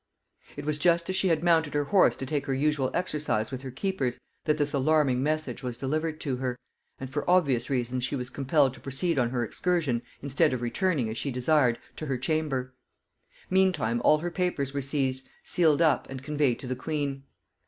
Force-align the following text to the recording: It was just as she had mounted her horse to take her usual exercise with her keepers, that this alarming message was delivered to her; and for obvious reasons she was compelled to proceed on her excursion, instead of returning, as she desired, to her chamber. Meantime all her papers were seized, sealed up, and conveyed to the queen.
It 0.57 0.65
was 0.65 0.79
just 0.79 1.11
as 1.11 1.15
she 1.15 1.27
had 1.27 1.43
mounted 1.43 1.75
her 1.75 1.83
horse 1.83 2.15
to 2.15 2.25
take 2.25 2.47
her 2.47 2.55
usual 2.55 2.89
exercise 2.91 3.51
with 3.51 3.61
her 3.61 3.69
keepers, 3.69 4.19
that 4.45 4.57
this 4.57 4.73
alarming 4.73 5.21
message 5.21 5.61
was 5.61 5.77
delivered 5.77 6.19
to 6.21 6.37
her; 6.37 6.57
and 6.97 7.07
for 7.07 7.29
obvious 7.29 7.69
reasons 7.69 8.03
she 8.03 8.15
was 8.15 8.31
compelled 8.31 8.73
to 8.73 8.79
proceed 8.79 9.19
on 9.19 9.29
her 9.29 9.43
excursion, 9.43 10.01
instead 10.23 10.55
of 10.55 10.61
returning, 10.63 11.07
as 11.07 11.19
she 11.19 11.29
desired, 11.29 11.77
to 11.97 12.07
her 12.07 12.17
chamber. 12.17 12.73
Meantime 13.51 14.01
all 14.03 14.17
her 14.17 14.31
papers 14.31 14.73
were 14.73 14.81
seized, 14.81 15.23
sealed 15.43 15.83
up, 15.83 16.09
and 16.09 16.23
conveyed 16.23 16.57
to 16.57 16.65
the 16.65 16.75
queen. 16.75 17.21